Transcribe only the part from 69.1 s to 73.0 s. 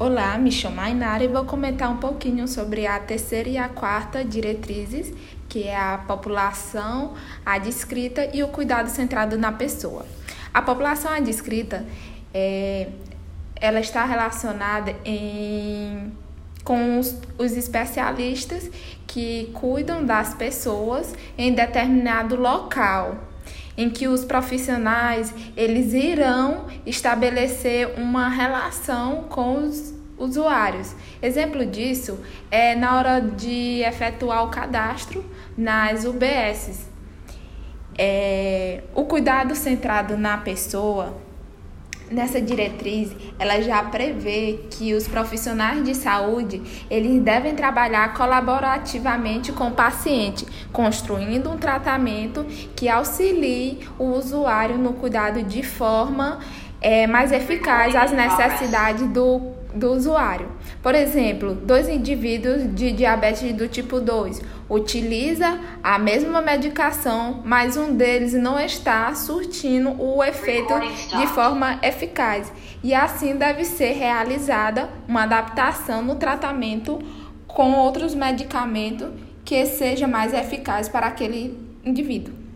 surtindo o efeito de forma eficaz. E